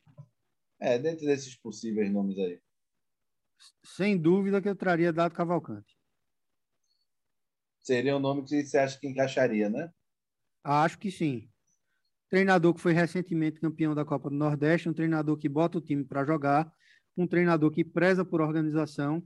[0.78, 2.60] É, dentre desses possíveis nomes aí.
[3.84, 5.95] Sem dúvida que eu traria Dado Cavalcante.
[7.86, 9.88] Seria um nome que você acha que encaixaria, né?
[10.64, 11.48] Acho que sim.
[12.28, 16.04] Treinador que foi recentemente campeão da Copa do Nordeste, um treinador que bota o time
[16.04, 16.68] para jogar,
[17.16, 19.22] um treinador que preza por organização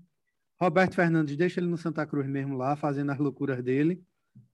[0.60, 4.04] Roberto Fernandes, deixa ele no Santa Cruz mesmo lá, fazendo as loucuras dele.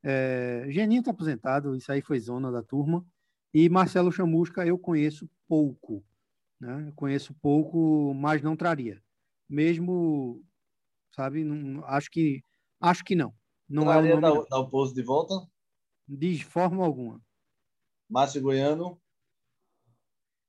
[0.05, 3.05] É, Geninho está aposentado, isso aí foi zona da turma.
[3.53, 6.05] E Marcelo Chamusca eu conheço pouco.
[6.61, 6.85] Né?
[6.87, 9.03] Eu conheço pouco, mas não traria.
[9.49, 10.45] Mesmo,
[11.12, 12.45] sabe, não, acho que
[12.81, 13.35] acho que não.
[13.68, 15.35] Não é o nome, da, da de volta?
[16.07, 17.20] De forma alguma.
[18.09, 19.00] Márcio Goiano?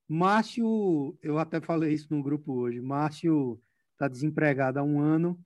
[0.08, 2.80] Márcio, eu até falei isso no grupo hoje.
[2.80, 3.62] Márcio
[3.94, 5.40] está desempregado há um ano,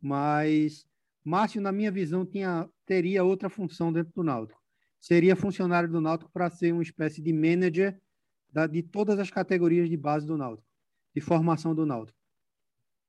[0.00, 0.86] mas
[1.22, 4.62] Márcio, na minha visão, tinha, teria outra função dentro do Náutico.
[5.00, 8.00] Seria funcionário do Náutico para ser uma espécie de manager
[8.48, 10.68] da, de todas as categorias de base do Náutico,
[11.14, 12.18] de formação do Náutico.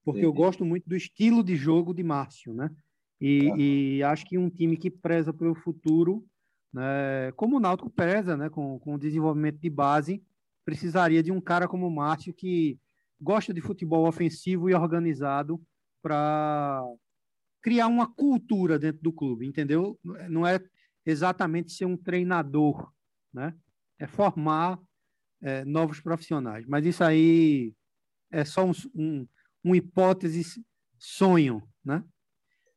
[0.04, 0.26] Porque Sim.
[0.26, 2.76] eu gosto muito do estilo de jogo de Márcio, né?
[3.20, 3.58] E, uhum.
[3.58, 6.26] e acho que um time que preza pelo futuro,
[6.72, 10.24] né, como o Náutico preza, né, com, com o desenvolvimento de base,
[10.64, 12.78] precisaria de um cara como o Márcio que
[13.20, 15.62] gosta de futebol ofensivo e organizado
[16.02, 16.84] para
[17.62, 20.00] criar uma cultura dentro do clube, entendeu?
[20.30, 20.60] Não é
[21.06, 22.92] exatamente ser um treinador,
[23.34, 23.54] né?
[24.00, 24.80] É formar
[25.42, 26.66] é, novos profissionais.
[26.68, 27.74] Mas isso aí
[28.32, 29.28] é só um, um,
[29.64, 30.64] um hipótese
[30.98, 32.04] sonho, né?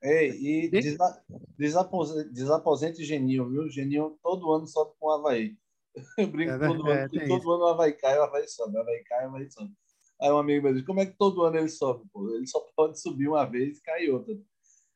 [0.02, 1.22] Ei, e desa
[1.58, 3.68] desaposente, desaposente Geninho, viu?
[3.68, 5.56] Geninho todo ano sobe com o Havaí.
[6.16, 8.80] Eu brinco é, todo é, ano, todo ano o Havaí cai, o Havaí sobe, o
[8.80, 9.72] Havaí cai, o Havaí sobe.
[10.20, 12.04] Aí um amigo meu disse, como é que todo ano ele sobe?
[12.12, 12.28] Pô?
[12.34, 14.34] Ele só pode subir uma vez e cair outra.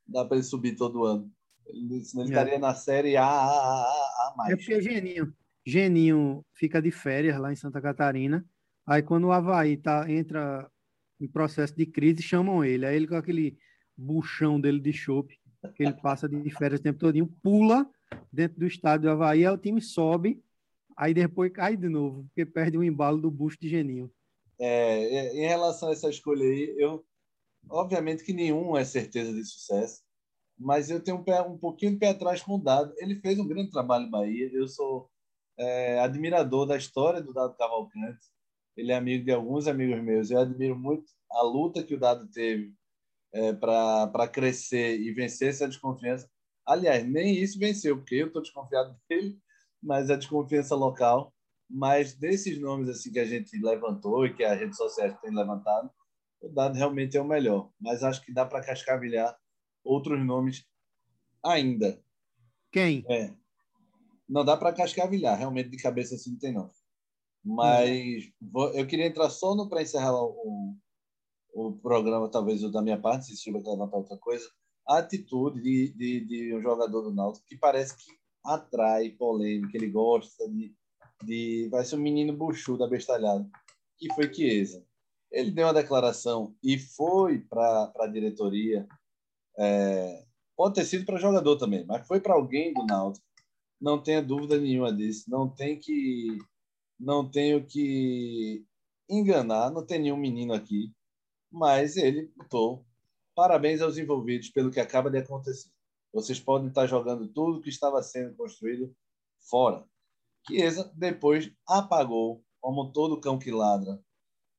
[0.06, 1.30] Dá para ele subir todo ano.
[1.66, 2.36] Ele, senão ele é.
[2.36, 4.52] estaria na série A, A, A, A mais.
[4.52, 5.34] É porque Geninho,
[5.66, 8.44] Geninho fica de férias lá em Santa Catarina.
[8.86, 10.70] Aí quando o Havaí tá, entra
[11.18, 12.84] em processo de crise, chamam ele.
[12.84, 13.56] Aí ele com aquele
[13.96, 15.38] buchão dele de chope,
[15.74, 17.88] que ele passa de férias o tempo todinho, pula
[18.33, 20.42] dentro do estádio do Havaí, aí o time sobe,
[20.96, 24.11] aí depois cai de novo, porque perde o embalo do bucho de Geninho.
[24.59, 27.04] É, em relação a essa escolha aí, eu
[27.68, 30.02] obviamente que nenhum é certeza de sucesso,
[30.59, 32.92] mas eu tenho um, pé, um pouquinho de pé atrás com o Dado.
[32.98, 34.50] Ele fez um grande trabalho em Bahia.
[34.52, 35.11] Eu sou
[35.59, 38.26] é, admirador da história do Dado Cavalcante.
[38.76, 40.30] Ele é amigo de alguns amigos meus.
[40.30, 42.72] Eu admiro muito a luta que o Dado teve
[43.34, 46.30] é, para crescer e vencer essa desconfiança.
[46.64, 49.36] Aliás, nem isso venceu, porque eu estou desconfiado dele,
[49.82, 51.34] mas a desconfiança local.
[51.68, 55.90] Mas desses nomes assim que a gente levantou e que a rede social tem levantado,
[56.40, 57.70] o Dado realmente é o melhor.
[57.80, 59.36] Mas acho que dá para cascavilhar
[59.82, 60.64] outros nomes
[61.42, 62.00] ainda.
[62.70, 63.04] Quem?
[63.08, 63.32] É.
[64.28, 66.70] Não dá para cascavilhar, realmente de cabeça assim não tem não.
[67.44, 68.32] Mas uhum.
[68.40, 70.76] vou, eu queria entrar só no para encerrar o,
[71.54, 74.44] o programa, talvez o da minha parte, se tiver que levantar outra coisa.
[74.86, 78.10] A atitude de, de, de um jogador do Náutico que parece que
[78.44, 80.74] atrai polêmica, ele gosta de,
[81.24, 83.48] de vai ser um menino buchudo, abestalhado,
[83.96, 84.84] que foi Chiesa.
[85.30, 88.86] Ele deu uma declaração e foi para a diretoria
[89.58, 90.24] é,
[90.56, 93.24] pode ter sido para jogador também, mas foi para alguém do Náutico.
[93.80, 95.24] Não tenha dúvida nenhuma disso.
[95.28, 96.38] Não tem que,
[96.98, 98.64] não tenho que
[99.08, 99.70] enganar.
[99.70, 100.92] Não tem nenhum menino aqui,
[101.54, 102.84] mas ele botou.
[103.34, 105.70] Parabéns aos envolvidos pelo que acaba de acontecer.
[106.12, 108.94] Vocês podem estar jogando tudo que estava sendo construído
[109.48, 109.84] fora.
[110.46, 114.02] Chiesa depois apagou, como todo cão que ladra,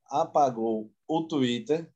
[0.05, 1.91] apagou o Twitter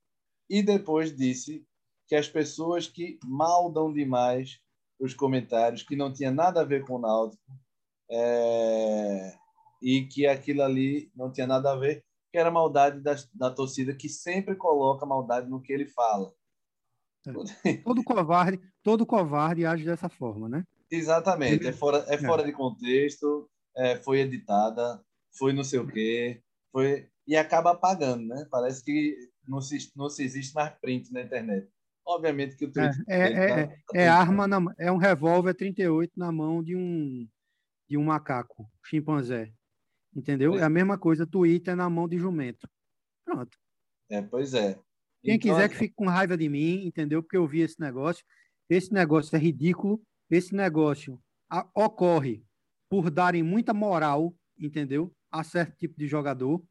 [0.49, 1.65] e depois disse
[2.07, 4.59] que as pessoas que maldam demais
[4.99, 7.41] os comentários, que não tinha nada a ver com o Náutico,
[8.11, 9.37] é,
[9.81, 13.95] e que aquilo ali não tinha nada a ver, que era maldade da, da torcida,
[13.95, 16.31] que sempre coloca maldade no que ele fala.
[17.27, 17.31] É.
[17.83, 20.63] Todo covarde, todo covarde age dessa forma, né?
[20.89, 22.45] Exatamente, é fora, é fora é.
[22.45, 25.03] de contexto, é, foi editada,
[25.37, 28.47] foi não sei o quê, foi e acaba apagando, né?
[28.49, 29.15] Parece que
[29.47, 31.69] não se, não se existe mais print na internet.
[32.03, 33.03] Obviamente que o Twitter.
[33.07, 36.75] É, é, tá, é, tá é arma, na, é um revólver 38 na mão de
[36.75, 37.27] um,
[37.87, 39.53] de um macaco, chimpanzé.
[40.19, 40.55] Entendeu?
[40.59, 42.69] É a mesma coisa, Twitter na mão de jumento.
[43.23, 43.57] Pronto.
[44.09, 44.73] É, pois é.
[45.23, 47.23] Quem então, quiser que fique com raiva de mim, entendeu?
[47.23, 48.23] Porque eu vi esse negócio.
[48.69, 50.01] Esse negócio é ridículo.
[50.29, 51.19] Esse negócio
[51.73, 52.43] ocorre
[52.89, 55.13] por darem muita moral, entendeu?
[55.31, 56.61] A certo tipo de jogador,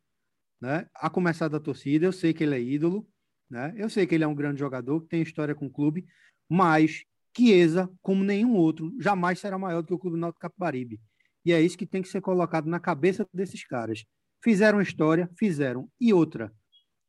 [0.60, 0.86] né?
[0.94, 2.04] A começar da torcida.
[2.04, 3.08] Eu sei que ele é ídolo,
[3.48, 3.72] né?
[3.76, 6.06] Eu sei que ele é um grande jogador, que tem história com o clube,
[6.48, 7.02] mas
[7.34, 11.00] Chiesa, como nenhum outro, jamais será maior do que o Clube Náutico Capibaribe.
[11.48, 14.04] E é isso que tem que ser colocado na cabeça desses caras.
[14.44, 15.90] Fizeram história, fizeram.
[15.98, 16.54] E outra,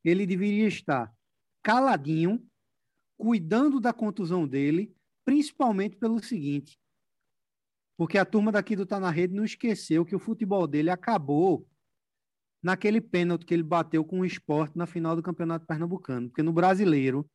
[0.02, 1.13] ele deveria estar
[1.62, 2.41] caladinho,
[3.17, 6.80] cuidando da contusão dele, principalmente pelo seguinte,
[7.97, 11.67] porque a turma daqui do Tá na Rede não esqueceu que o futebol dele acabou
[12.63, 16.30] naquele pênalti que ele bateu com o esporte na final do Campeonato Pernambucano.
[16.30, 17.30] Porque no brasileiro,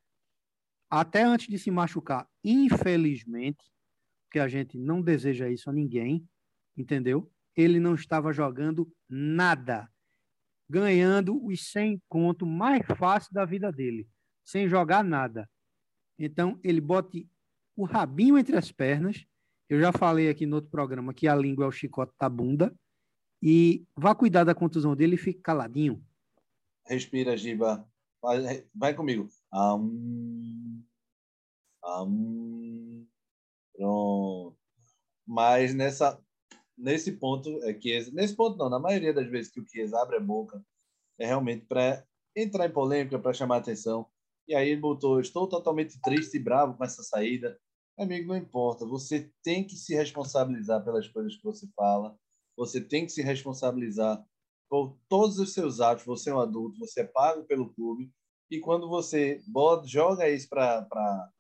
[0.89, 3.63] até antes de se machucar, infelizmente,
[4.25, 6.27] porque a gente não deseja isso a ninguém,
[6.77, 7.31] entendeu?
[7.57, 9.89] Ele não estava jogando nada,
[10.69, 14.09] ganhando os 100 conto mais fácil da vida dele,
[14.45, 15.49] sem jogar nada.
[16.19, 17.29] Então, ele bote
[17.77, 19.25] o rabinho entre as pernas.
[19.69, 22.75] Eu já falei aqui no outro programa que a língua é o chicote da bunda
[23.43, 26.05] e vá cuidar da contusão dele e fique caladinho.
[26.87, 27.87] Respira, Giba.
[28.23, 29.29] Vai, vai comigo.
[29.53, 30.83] Um,
[31.85, 33.07] um,
[33.77, 34.57] pronto.
[35.27, 36.23] Mas nessa,
[36.77, 40.17] nesse ponto, é que nesse ponto não, na maioria das vezes que o Chiesa abre
[40.17, 40.65] a boca,
[41.19, 42.05] é realmente para
[42.37, 44.07] entrar em polêmica, para chamar atenção.
[44.49, 47.59] E aí ele botou: Estou totalmente triste e bravo com essa saída.
[47.99, 48.85] Amigo, não importa.
[48.87, 52.17] Você tem que se responsabilizar pelas coisas que você fala
[52.57, 54.25] você tem que se responsabilizar
[54.69, 56.05] por todos os seus atos.
[56.05, 58.13] Você é um adulto, você é pago pelo clube.
[58.51, 61.31] E quando você bota, joga isso para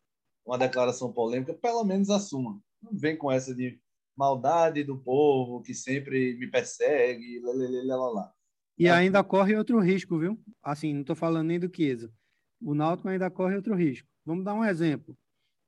[0.44, 2.61] uma declaração polêmica, pelo menos assuma.
[2.83, 3.81] Não vem com essa de
[4.16, 8.33] maldade do povo que sempre me persegue, lá,
[8.79, 10.40] E ainda corre outro risco, viu?
[10.62, 12.12] Assim, não estou falando nem do Chiesa.
[12.61, 14.09] O Náutico ainda corre outro risco.
[14.24, 15.16] Vamos dar um exemplo.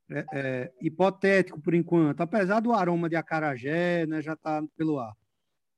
[0.09, 5.13] É, é, hipotético por enquanto, apesar do aroma de acarajé, né, já está pelo ar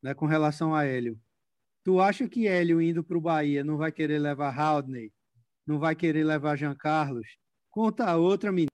[0.02, 1.20] né, com relação a Hélio.
[1.84, 5.12] Tu acha que Hélio indo para o Bahia não vai querer levar Haldney?
[5.66, 7.26] Não vai querer levar Jean Carlos?
[7.70, 8.68] Conta a outra, menina.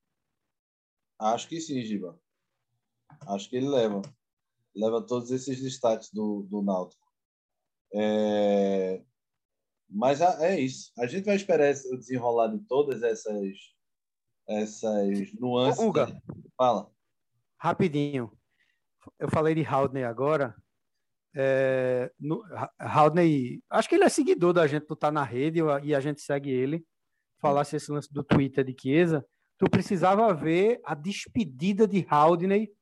[1.18, 2.18] Acho que sim, Giba.
[3.26, 4.02] Acho que ele leva.
[4.74, 7.04] Leva todos esses destaques do, do Náutico.
[7.94, 9.02] É...
[9.88, 10.92] Mas é isso.
[10.98, 13.54] A gente vai esperar o desenrolar de todas essas,
[14.48, 15.82] essas nuances.
[15.82, 16.20] Uga, né?
[16.56, 16.90] Fala.
[17.60, 18.32] Rapidinho.
[19.18, 20.56] Eu falei de Haldney agora.
[21.36, 22.44] É, no,
[22.78, 26.20] Haldney, acho que ele é seguidor da gente, tu tá na rede e a gente
[26.20, 26.84] segue ele.
[27.40, 29.24] Falasse esse lance do Twitter de Chiesa.
[29.58, 32.72] Tu precisava ver a despedida de Haldney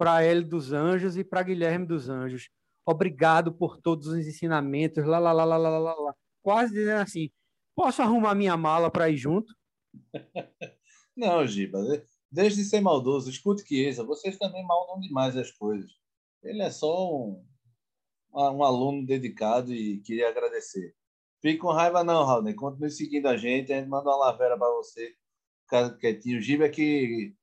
[0.00, 2.48] para ele dos Anjos e para Guilherme dos Anjos.
[2.86, 6.14] Obrigado por todos os ensinamentos, lá, lá, lá, lá, lá, lá, lá.
[6.42, 7.30] Quase dizendo assim,
[7.76, 9.54] posso arrumar minha mala para ir junto?
[11.14, 11.78] Não, Giba,
[12.32, 15.90] desde ser maldoso, escute Chiesa, vocês também maldam demais as coisas.
[16.42, 17.44] Ele é só um,
[18.32, 20.94] um aluno dedicado e queria agradecer.
[21.42, 22.54] Fique com raiva não, Raul.
[22.54, 25.14] Continue seguindo a gente, a gente manda uma lavera para você,
[25.64, 26.38] ficar quietinho.
[26.38, 27.34] O Giba é que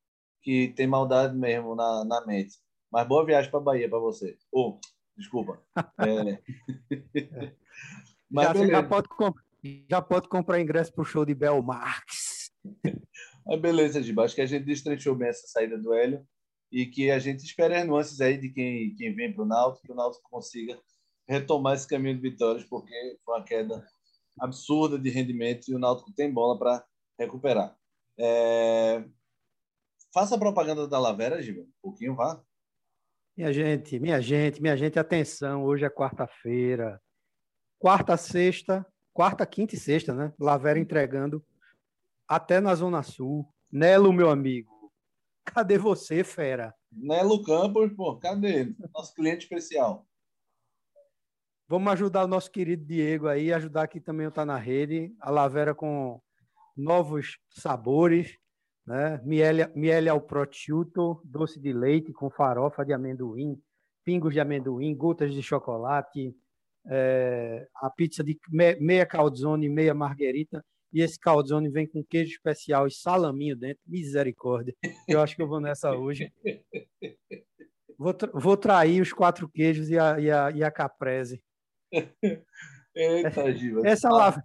[0.48, 2.56] que tem maldade mesmo na, na mente.
[2.90, 4.38] Mas boa viagem para Bahia para você.
[4.50, 4.80] Oh,
[5.18, 5.62] desculpa.
[6.00, 6.40] É...
[8.32, 9.08] Mas já, já, pode
[9.90, 12.54] já pode comprar ingresso para o show de Bel Marx.
[13.46, 14.24] Mas beleza, Giba.
[14.24, 16.26] Acho que a gente destrinchou bem essa saída do Hélio
[16.72, 19.86] e que a gente espera as nuances aí de quem, quem vem para o Náutico,
[19.86, 20.80] que o Náutico consiga
[21.28, 22.94] retomar esse caminho de vitórias, porque
[23.26, 23.86] foi uma queda
[24.40, 26.86] absurda de rendimento e o Náutico tem bola para
[27.20, 27.78] recuperar.
[28.18, 29.04] É...
[30.18, 31.62] Faça a propaganda da Lavera, Giba.
[31.62, 32.42] Um pouquinho, vá.
[33.38, 35.64] Minha gente, minha gente, minha gente, atenção.
[35.64, 37.00] Hoje é quarta-feira.
[37.78, 40.34] Quarta, sexta, quarta, quinta e sexta, né?
[40.40, 41.46] Lavera entregando
[42.28, 43.48] até na Zona Sul.
[43.72, 44.92] Nelo, meu amigo.
[45.46, 46.74] Cadê você, fera?
[46.92, 48.74] Nelo Campos, pô, cadê?
[48.92, 50.04] Nosso cliente especial.
[51.68, 55.30] Vamos ajudar o nosso querido Diego aí, ajudar aqui também o Tá na Rede, a
[55.30, 56.20] Lavera com
[56.76, 58.36] novos sabores
[58.88, 59.22] né?
[59.24, 63.62] Miele, miele ao prosciutto, doce de leite com farofa de amendoim,
[64.06, 66.34] pingos de amendoim, gotas de chocolate,
[66.90, 68.40] é, a pizza de
[68.80, 73.84] meia calzone, meia marguerita, e esse calzone vem com queijo especial e salaminho dentro.
[73.86, 74.74] Misericórdia.
[75.06, 76.32] Eu acho que eu vou nessa hoje.
[77.98, 81.44] Vou, tra vou trair os quatro queijos e a, e a, e a caprese.
[82.96, 83.86] Eita, Giva.
[83.86, 84.42] Essa, lá,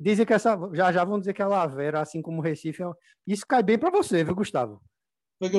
[0.00, 0.58] Dizem que essa.
[0.72, 2.90] Já já vão dizer que a Lavera, assim como o Recife, é
[3.26, 4.80] isso cai bem para você, viu, Gustavo?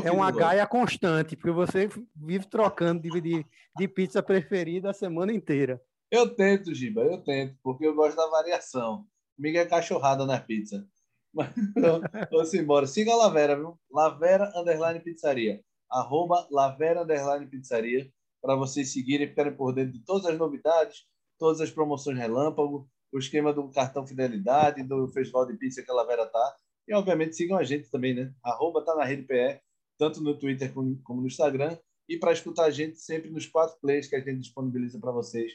[0.04, 3.45] É uma gaia constante, porque você vive trocando de, de,
[3.78, 5.82] de, pizza preferida a semana inteira.
[6.12, 9.06] Eu tento, Giba, eu tento, porque eu gosto da variação.
[9.38, 10.86] Comigo é cachorrada na pizza.
[11.34, 11.54] Mas,
[12.30, 12.88] vamos embora.
[12.88, 13.80] Siga a Lavera, viu?
[13.89, 15.63] Lavera Underline Pizzaria.
[15.89, 18.12] Arroba Lavera Underline Pizzaria.
[18.41, 21.06] Para vocês seguirem e ficarem por dentro de todas as novidades,
[21.38, 25.93] todas as promoções relâmpago, o esquema do cartão Fidelidade, do Festival de Pizza que a
[25.93, 26.56] Lavera tá.
[26.88, 28.34] E, obviamente, sigam a gente também, né?
[28.43, 29.60] Arroba tá na rede PE,
[29.98, 31.78] tanto no Twitter como no Instagram.
[32.08, 35.54] E para escutar a gente sempre nos quatro plays que a gente disponibiliza para vocês.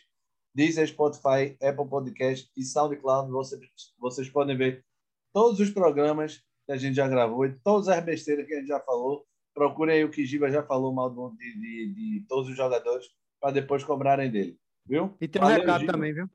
[0.54, 3.30] Deezer, Spotify, Apple Podcast e SoundCloud.
[3.30, 3.60] Vocês,
[3.98, 4.84] vocês podem ver
[5.32, 8.68] todos os programas que a gente já gravou e todas as besteiras que a gente
[8.68, 9.26] já falou.
[9.52, 13.06] Procurem aí o que Giba já falou mal de, de, de todos os jogadores
[13.40, 14.56] para depois cobrarem dele.
[14.86, 15.16] Viu?
[15.20, 15.92] E tem um Valeu, recado Giba.
[15.92, 16.28] também, viu?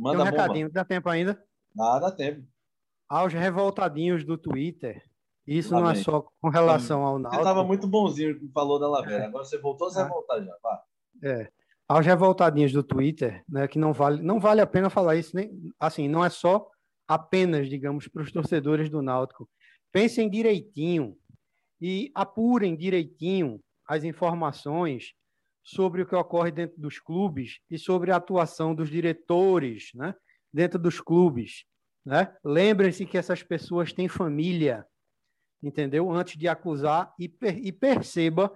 [0.00, 1.44] Manda Tem um recadinho, dá tempo ainda?
[1.76, 2.42] Nada, tempo.
[3.06, 5.04] Aos revoltadinhos do Twitter,
[5.46, 7.42] isso Lá não é só com relação ao Náutico.
[7.42, 10.02] Você estava muito bonzinho que falou da Lavera, agora você voltou a se é.
[10.02, 10.82] revoltar já, vá.
[11.22, 11.50] É.
[11.86, 15.52] Aos revoltadinhos do Twitter, né, que não vale, não vale a pena falar isso, nem,
[15.78, 16.66] assim, não é só
[17.06, 19.46] apenas, digamos, para os torcedores do Náutico.
[19.92, 21.14] Pensem direitinho
[21.78, 25.12] e apurem direitinho as informações
[25.70, 30.14] sobre o que ocorre dentro dos clubes e sobre a atuação dos diretores né,
[30.52, 31.64] dentro dos clubes.
[32.04, 32.34] Né?
[32.44, 34.84] Lembrem-se que essas pessoas têm família,
[35.62, 36.10] entendeu?
[36.10, 38.52] Antes de acusar e, per e perceba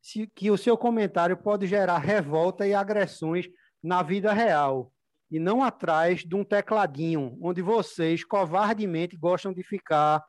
[0.00, 3.46] se, que o seu comentário pode gerar revolta e agressões
[3.82, 4.92] na vida real
[5.30, 10.24] e não atrás de um tecladinho onde vocês covardemente gostam de ficar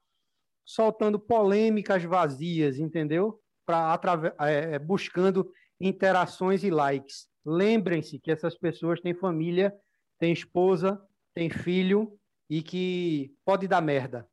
[0.66, 3.40] soltando polêmicas vazias, entendeu?
[3.66, 4.00] Para
[4.40, 5.50] é, buscando
[5.80, 7.28] interações e likes.
[7.46, 9.74] Lembrem-se que essas pessoas têm família,
[10.20, 11.02] têm esposa,
[11.34, 12.18] têm filho
[12.50, 14.28] e que pode dar merda.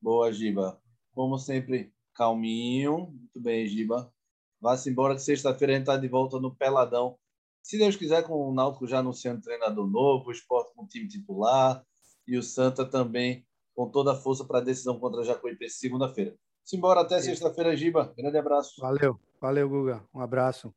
[0.00, 0.80] Boa, Giba.
[1.12, 3.08] Como sempre, calminho.
[3.08, 4.12] Muito bem, Giba.
[4.60, 7.18] Vá-se embora que sexta-feira a gente está de volta no Peladão.
[7.62, 11.82] Se Deus quiser, com o Náutico já anunciando treinador novo, o esporte com time titular
[12.26, 16.36] e o Santa também com toda a força para a decisão contra a Jacuípe segunda-feira.
[16.64, 18.12] Simbora até sexta-feira, Giba.
[18.16, 18.80] Grande abraço.
[18.80, 19.20] Valeu.
[19.40, 20.02] Valeu, Guga.
[20.14, 20.72] Um abraço.